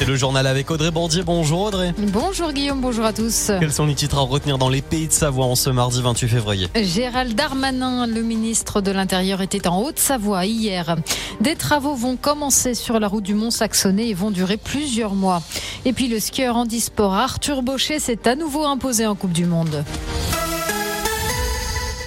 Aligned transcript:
C'est 0.00 0.06
le 0.06 0.16
journal 0.16 0.46
avec 0.46 0.70
Audrey 0.70 0.90
Bandier. 0.90 1.22
Bonjour 1.22 1.60
Audrey. 1.60 1.92
Bonjour 1.98 2.54
Guillaume, 2.54 2.80
bonjour 2.80 3.04
à 3.04 3.12
tous. 3.12 3.52
Quels 3.60 3.70
sont 3.70 3.84
les 3.84 3.94
titres 3.94 4.16
à 4.16 4.22
retenir 4.22 4.56
dans 4.56 4.70
les 4.70 4.80
pays 4.80 5.08
de 5.08 5.12
Savoie 5.12 5.44
en 5.44 5.54
ce 5.56 5.68
mardi 5.68 6.00
28 6.00 6.26
février? 6.26 6.68
Gérald 6.74 7.34
Darmanin, 7.34 8.06
le 8.06 8.22
ministre 8.22 8.80
de 8.80 8.92
l'Intérieur, 8.92 9.42
était 9.42 9.68
en 9.68 9.82
Haute-Savoie 9.82 10.46
hier. 10.46 10.96
Des 11.42 11.54
travaux 11.54 11.94
vont 11.94 12.16
commencer 12.16 12.72
sur 12.72 12.98
la 12.98 13.08
route 13.08 13.24
du 13.24 13.34
Mont-Saxonnet 13.34 14.08
et 14.08 14.14
vont 14.14 14.30
durer 14.30 14.56
plusieurs 14.56 15.14
mois. 15.14 15.42
Et 15.84 15.92
puis 15.92 16.08
le 16.08 16.18
skieur 16.18 16.56
handisport 16.56 17.12
Arthur 17.12 17.60
Baucher 17.60 17.98
s'est 17.98 18.26
à 18.26 18.36
nouveau 18.36 18.64
imposé 18.64 19.06
en 19.06 19.14
Coupe 19.14 19.32
du 19.32 19.44
Monde. 19.44 19.84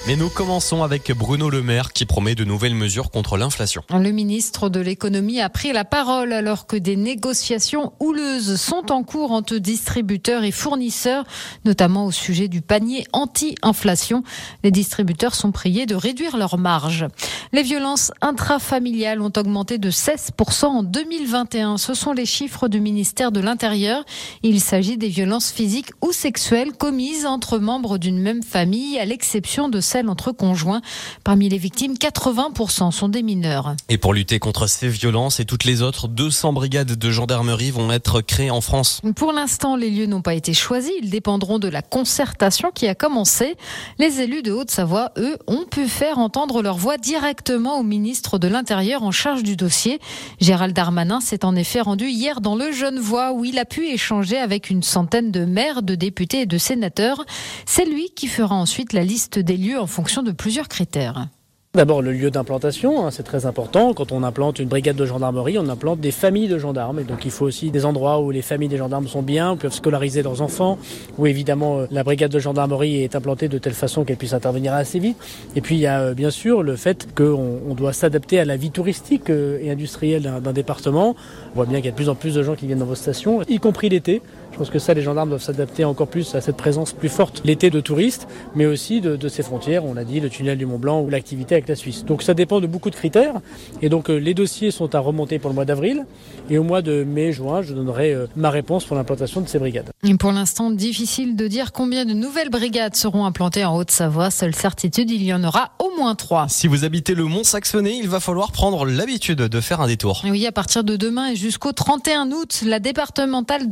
Mais 0.06 0.18
nous 0.18 0.28
commençons 0.28 0.84
avec 0.84 1.14
Bruno 1.14 1.50
Le 1.50 1.64
Maire 1.64 1.94
qui 1.94 2.06
promet 2.06 2.36
de 2.36 2.44
nouvelles 2.44 2.76
mesures 2.76 3.10
contre 3.10 3.38
l'inflation. 3.38 3.84
Le 3.90 4.12
ministre 4.12 4.68
de 4.68 4.82
l'économie 4.82 5.40
a 5.40 5.48
pris 5.48 5.72
la 5.72 5.86
parole 5.86 6.34
alors 6.34 6.68
que 6.68 6.76
des 6.76 6.98
négociations 6.98 7.94
houleuses 8.02 8.60
sont 8.60 8.92
en 8.92 9.04
cours 9.04 9.32
entre 9.32 9.56
distributeurs 9.56 10.44
et 10.44 10.52
fournisseurs, 10.52 11.24
notamment 11.64 12.06
au 12.06 12.12
sujet 12.12 12.50
du 12.50 12.62
panier 12.62 13.06
anti-inflation. 13.14 14.24
Les 14.66 14.72
distributeurs 14.72 15.36
sont 15.36 15.54
priés 15.54 15.86
de 15.86 15.96
réduire 15.96 16.36
leurs 16.36 16.58
marges. 16.58 17.08
Les 17.54 17.64
violences 17.64 18.12
intrafamiliales 18.20 19.22
ont 19.22 19.32
augmenté 19.38 19.78
de 19.78 19.90
16% 19.90 20.66
en 20.66 20.84
2021. 20.84 21.78
Ce 21.78 21.94
sont 21.94 22.12
les 22.12 22.26
chiffres 22.26 22.68
du 22.68 22.82
ministère 22.82 23.32
de 23.32 23.40
l'Intérieur. 23.40 24.04
Il 24.42 24.60
s'agit 24.60 24.98
des 24.98 25.08
violences 25.08 25.50
physiques 25.50 25.92
ou 26.02 26.12
sexuelles 26.12 26.74
commises 26.74 27.26
entre 27.26 27.58
membres 27.58 27.98
d'une 27.98 28.20
même 28.20 28.44
famille, 28.44 29.00
à 29.00 29.06
l'exception 29.06 29.70
de 29.70 29.80
entre 30.10 30.32
conjoints. 30.32 30.82
Parmi 31.24 31.50
les 31.50 31.58
victimes, 31.58 31.94
80% 31.94 32.92
sont 32.92 33.10
des 33.10 33.24
mineurs. 33.24 33.76
Et 33.90 33.98
pour 33.98 34.14
lutter 34.14 34.40
contre 34.40 34.68
ces 34.68 34.88
violences 34.88 35.40
et 35.40 35.46
toutes 35.46 35.64
les 35.64 35.82
autres, 35.82 36.08
200 36.08 36.54
brigades 36.54 36.94
de 36.94 37.12
gendarmerie 37.12 37.72
vont 37.72 37.92
être 37.92 38.22
créées 38.22 38.52
en 38.52 38.62
France. 38.62 39.02
Pour 39.16 39.32
l'instant, 39.32 39.76
les 39.76 39.90
lieux 39.90 40.06
n'ont 40.06 40.22
pas 40.22 40.34
été 40.34 40.54
choisis. 40.54 40.92
Ils 41.02 41.10
dépendront 41.10 41.60
de 41.60 41.68
la 41.68 41.82
concertation 41.82 42.72
qui 42.74 42.88
a 42.88 42.96
commencé. 42.96 43.56
Les 44.00 44.22
élus 44.22 44.42
de 44.42 44.52
Haute-Savoie, 44.52 45.12
eux, 45.18 45.38
ont 45.48 45.66
pu 45.70 45.88
faire 45.88 46.18
entendre 46.18 46.62
leur 46.62 46.78
voix 46.78 46.98
directement 46.98 47.80
au 47.80 47.84
ministre 47.84 48.40
de 48.40 48.48
l'Intérieur 48.48 49.04
en 49.04 49.12
charge 49.12 49.44
du 49.44 49.56
dossier. 49.56 50.00
Gérald 50.40 50.76
Darmanin 50.76 51.22
s'est 51.22 51.46
en 51.46 51.56
effet 51.56 51.82
rendu 51.82 52.08
hier 52.08 52.42
dans 52.42 52.56
le 52.56 52.72
Genevois 52.72 53.34
où 53.34 53.46
il 53.46 53.60
a 53.60 53.66
pu 53.66 53.88
échanger 53.88 54.38
avec 54.38 54.70
une 54.70 54.84
centaine 54.84 55.32
de 55.32 55.46
maires, 55.46 55.84
de 55.84 55.96
députés 55.96 56.42
et 56.42 56.46
de 56.46 56.58
sénateurs. 56.58 57.26
C'est 57.66 57.86
lui 57.86 58.10
qui 58.16 58.28
fera 58.28 58.56
ensuite 58.56 58.94
la 58.94 59.04
liste 59.04 59.40
des 59.40 59.58
lieux 59.58 59.80
en 59.84 59.88
fonction 59.88 60.24
de 60.24 60.32
plusieurs 60.32 60.70
critères. 60.70 61.28
D'abord 61.76 62.02
le 62.02 62.14
lieu 62.14 62.32
d'implantation, 62.32 63.06
hein, 63.06 63.12
c'est 63.12 63.24
très 63.24 63.46
important. 63.46 63.94
Quand 63.94 64.12
on 64.12 64.24
implante 64.24 64.60
une 64.60 64.70
brigade 64.70 64.96
de 64.96 65.06
gendarmerie, 65.06 65.58
on 65.58 65.68
implante 65.68 66.00
des 66.00 66.12
familles 66.12 66.48
de 66.48 66.58
gendarmes. 66.58 67.00
Et 67.00 67.04
donc 67.04 67.26
il 67.26 67.32
faut 67.32 67.46
aussi 67.46 67.70
des 67.70 67.84
endroits 67.84 68.22
où 68.22 68.32
les 68.32 68.44
familles 68.44 68.70
des 68.70 68.78
gendarmes 68.78 69.08
sont 69.08 69.24
bien, 69.24 69.58
peuvent 69.58 69.74
scolariser 69.74 70.22
leurs 70.22 70.42
enfants, 70.42 70.78
où 71.18 71.26
évidemment 71.26 71.80
euh, 71.80 71.88
la 71.92 72.04
brigade 72.04 72.32
de 72.32 72.40
gendarmerie 72.40 73.04
est 73.04 73.16
implantée 73.16 73.50
de 73.50 73.58
telle 73.58 73.74
façon 73.74 74.06
qu'elle 74.06 74.18
puisse 74.18 74.34
intervenir 74.34 74.72
assez 74.74 75.00
vite. 75.00 75.18
Et 75.56 75.62
puis 75.62 75.76
il 75.76 75.82
y 75.82 75.88
a 75.88 76.00
euh, 76.00 76.14
bien 76.14 76.30
sûr 76.30 76.64
le 76.64 76.78
fait 76.78 77.14
qu'on 77.14 77.74
doit 77.76 77.92
s'adapter 77.92 78.40
à 78.40 78.46
la 78.46 78.56
vie 78.56 78.72
touristique 78.72 79.32
euh, 79.32 79.58
et 79.60 79.72
industrielle 79.72 80.32
d'un 80.42 80.54
département. 80.54 81.16
On 81.54 81.56
voit 81.56 81.66
bien 81.66 81.80
qu'il 81.80 81.86
y 81.86 81.90
a 81.90 81.92
de 81.92 81.98
plus 81.98 82.10
en 82.10 82.16
plus 82.16 82.36
de 82.36 82.44
gens 82.44 82.56
qui 82.56 82.68
viennent 82.68 82.80
dans 82.80 82.86
vos 82.86 82.96
stations, 82.96 83.42
y 83.50 83.58
compris 83.58 83.90
l'été. 83.90 84.22
Je 84.54 84.58
pense 84.60 84.70
que 84.70 84.80
ça, 84.80 84.94
les 84.94 85.02
gendarmes 85.02 85.30
doivent 85.30 85.42
s'adapter 85.42 85.86
encore 85.86 86.08
plus 86.08 86.36
à 86.36 86.42
cette 86.42 86.58
présence 86.58 86.94
plus 86.94 87.10
forte 87.10 87.42
l'été 87.44 87.70
de 87.70 87.80
touristes, 87.80 88.28
mais 88.56 88.66
aussi 88.66 89.02
de, 89.02 89.16
de 89.16 89.28
ces 89.28 89.44
frontières, 89.44 89.86
on 89.86 89.94
l'a 89.94 90.04
dit, 90.04 90.20
le 90.20 90.30
tunnel 90.30 90.58
du 90.58 90.66
Mont 90.66 90.78
Blanc 90.78 91.02
ou 91.02 91.10
l'activité 91.10 91.54
la 91.68 91.76
Suisse. 91.76 92.06
Donc 92.06 92.24
ça 92.24 92.34
dépend 92.34 92.62
de 92.62 92.68
beaucoup 92.68 92.90
de 92.90 92.96
critères. 92.96 93.36
Et 93.82 93.90
donc 93.90 94.10
euh, 94.10 94.18
les 94.18 94.34
dossiers 94.34 94.72
sont 94.72 94.96
à 94.96 95.00
remonter 95.00 95.40
pour 95.40 95.50
le 95.50 95.56
mois 95.56 95.66
d'avril. 95.66 96.06
Et 96.50 96.58
au 96.58 96.64
mois 96.64 96.82
de 96.82 97.04
mai-juin, 97.04 97.62
je 97.62 97.74
donnerai 97.74 98.14
euh, 98.14 98.28
ma 98.36 98.50
réponse 98.50 98.86
pour 98.86 98.96
l'implantation 98.96 99.42
de 99.42 99.48
ces 99.48 99.60
brigades. 99.60 99.90
Et 100.04 100.16
pour 100.16 100.32
l'instant, 100.32 100.72
difficile 100.72 101.36
de 101.36 101.48
dire 101.48 101.72
combien 101.72 102.06
de 102.06 102.14
nouvelles 102.14 102.50
brigades 102.50 102.96
seront 102.96 103.26
implantées 103.26 103.66
en 103.66 103.76
Haute-Savoie. 103.78 104.32
Seule 104.32 104.56
certitude, 104.56 105.10
il 105.12 105.24
y 105.24 105.34
en 105.34 105.44
aura 105.44 105.72
au 105.80 105.96
moins 105.98 106.16
trois. 106.16 106.48
Si 106.50 106.68
vous 106.68 106.84
habitez 106.84 107.16
le 107.16 107.26
Mont 107.26 107.44
Saxonnet, 107.44 107.98
il 107.98 108.10
va 108.10 108.20
falloir 108.20 108.52
prendre 108.52 108.86
l'habitude 108.86 109.38
de 109.38 109.62
faire 109.62 109.82
un 109.82 109.88
détour. 109.88 110.22
Oui, 110.26 110.46
à 110.46 110.52
partir 110.52 110.84
de 110.84 110.96
demain 110.96 111.30
et 111.30 111.36
jusqu'au 111.36 111.72
31 111.72 112.32
août, 112.32 112.64
la 112.66 112.80
départementale 112.80 113.68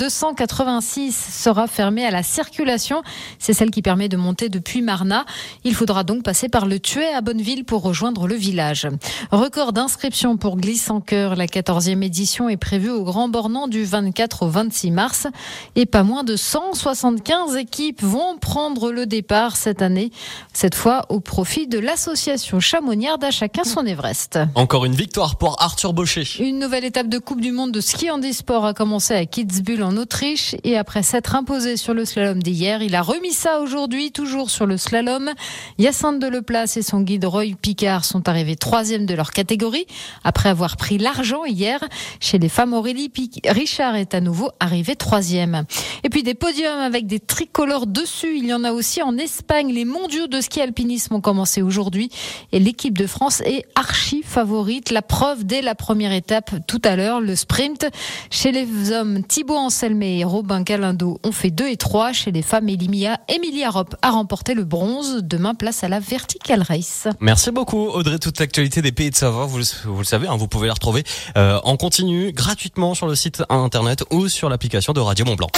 286 0.80 1.12
sera 1.12 1.68
fermée 1.68 2.06
à 2.06 2.12
la 2.12 2.24
circulation. 2.24 3.02
C'est 3.40 3.54
celle 3.54 3.72
qui 3.72 3.82
permet 3.82 4.08
de 4.08 4.16
monter 4.16 4.48
depuis 4.48 4.82
Marna. 4.82 5.26
Il 5.64 5.76
faudra 5.76 6.04
donc 6.04 6.24
passer 6.24 6.48
par 6.48 6.66
le 6.66 6.80
Tuet 6.80 7.14
à 7.14 7.22
Bonneville 7.22 7.66
pour 7.66 7.82
rejoindre 7.82 8.28
le 8.28 8.36
village. 8.36 8.88
Record 9.32 9.74
d'inscription 9.74 10.38
pour 10.38 10.58
Glisse 10.58 10.90
en 10.90 11.02
cœur. 11.02 11.36
La 11.36 11.48
14e 11.48 12.04
édition 12.04 12.48
est 12.48 12.58
prévue 12.58 12.90
au 12.90 13.04
Grand 13.04 13.28
Bornand 13.28 13.68
du 13.68 13.84
24 13.84 14.44
au 14.44 14.50
26 14.50 14.92
mars. 14.92 15.28
Et 15.76 15.86
pas 15.86 16.04
moins 16.04 16.24
de 16.24 16.36
175 16.36 17.58
équipes 17.58 18.02
vont 18.02 18.38
prendre 18.38 18.92
le 18.92 19.06
départ 19.06 19.58
cette 19.58 19.82
année. 19.82 20.12
Cette 20.53 20.76
fois 20.76 21.06
au 21.09 21.20
profit 21.20 21.68
de 21.68 21.80
l'association 21.80 22.59
Chamoniarde 22.59 23.24
à 23.24 23.32
chacun 23.32 23.64
son 23.64 23.86
Everest. 23.86 24.40
Encore 24.56 24.86
une 24.86 24.96
victoire 24.96 25.36
pour 25.36 25.62
Arthur 25.62 25.94
Baucher. 25.94 26.24
Une 26.40 26.59
nouvelle 26.59 26.86
étape 26.86 27.09
de 27.09 27.18
Coupe 27.18 27.42
du 27.42 27.52
Monde 27.52 27.72
de 27.72 27.82
ski 27.82 28.09
handisport 28.09 28.66
a 28.66 28.74
commencé 28.74 29.14
à 29.14 29.26
Kitzbühel 29.26 29.84
en 29.84 29.98
Autriche. 29.98 30.56
Et 30.64 30.78
après 30.78 31.02
s'être 31.02 31.36
imposé 31.36 31.76
sur 31.76 31.94
le 31.94 32.06
slalom 32.06 32.42
d'hier, 32.44 32.84
il 32.84 32.96
a 32.96 33.02
remis 33.02 33.32
ça 33.32 33.62
aujourd'hui, 33.62 34.12
toujours 34.12 34.52
sur 34.52 34.66
le 34.68 34.78
slalom. 34.78 35.32
Hyacinthe 35.80 36.20
de 36.20 36.28
Leplace 36.28 36.78
et 36.78 36.84
son 36.84 37.02
guide 37.02 37.26
Roy 37.26 37.56
Piquet 37.60 37.98
sont 38.04 38.30
arrivés 38.30 38.56
troisième 38.56 39.06
de 39.06 39.16
leur 39.16 39.32
catégorie 39.32 39.88
après 40.24 40.50
avoir 40.50 40.78
pris 40.78 41.00
l'argent 41.00 41.46
hier. 41.46 41.84
Chez 42.20 42.38
les 42.38 42.50
femmes, 42.50 42.74
Aurélie 42.74 43.12
Richard 43.46 43.96
est 43.96 44.14
à 44.14 44.22
nouveau 44.22 44.52
arrivé 44.60 44.96
troisième. 44.96 45.66
Et 46.04 46.10
puis 46.10 46.22
des 46.22 46.36
podiums 46.36 46.80
avec 46.80 47.08
des 47.08 47.20
tricolores 47.20 47.88
dessus. 47.88 48.38
Il 48.38 48.46
y 48.46 48.54
en 48.54 48.64
a 48.64 48.72
aussi 48.72 49.02
en 49.02 49.18
Espagne. 49.18 49.74
Les 49.74 49.86
mondiaux 49.86 50.28
de 50.28 50.42
ski 50.42 50.62
alpinisme 50.62 51.16
ont 51.16 51.22
commencé 51.22 51.62
aujourd'hui 51.62 52.10
et 52.52 52.60
l'équipe 52.60 52.98
de 52.98 53.08
France 53.08 53.42
est 53.42 53.66
archi 53.76 54.22
favorite. 54.24 54.92
La 54.92 55.02
preuve 55.02 55.44
dès 55.44 55.62
la 55.62 55.76
première 55.76 56.12
étape 56.12 56.52
tout 56.68 56.82
à 56.84 56.96
l'heure, 56.96 57.20
le 57.20 57.36
sprint. 57.36 57.88
Chez 58.30 58.52
les 58.52 58.92
hommes, 58.92 59.24
Thibaut 59.24 59.56
Anselmé 59.56 60.20
et 60.20 60.24
Robin 60.24 60.51
Galindo 60.60 61.20
ont 61.24 61.32
fait 61.32 61.52
2 61.52 61.70
et 61.70 61.78
3. 61.78 62.12
Chez 62.12 62.32
les 62.32 62.42
femmes, 62.42 62.68
Emilia, 62.68 63.20
Emilia 63.30 63.70
Rop 63.70 63.96
a 64.02 64.12
remporté 64.12 64.54
le 64.54 64.66
bronze. 64.66 65.20
Demain, 65.24 65.56
place 65.56 65.84
à 65.84 65.88
la 65.88 66.00
vertical 66.00 66.62
race. 66.62 67.08
Merci 67.22 67.52
beaucoup. 67.52 67.88
Audrey. 67.88 68.20
Toute 68.20 68.40
l'actualité 68.40 68.82
des 68.82 68.92
pays 68.92 69.10
de 69.10 69.16
Savoie, 69.16 69.46
vous, 69.46 69.62
vous 69.86 70.00
le 70.00 70.04
savez, 70.04 70.28
hein, 70.28 70.36
vous 70.36 70.48
pouvez 70.48 70.68
la 70.68 70.74
retrouver 70.74 71.04
euh, 71.38 71.60
en 71.64 71.78
continu 71.78 72.34
gratuitement 72.34 72.94
sur 72.94 73.08
le 73.08 73.16
site 73.16 73.44
internet 73.50 74.04
ou 74.12 74.28
sur 74.28 74.50
l'application 74.50 74.94
de 74.94 75.00
Radio 75.00 75.26
Mont 75.26 75.36
Blanc. 75.36 75.50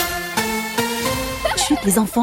Chute 1.58 1.84
les 1.86 1.98
enfants. 1.98 2.22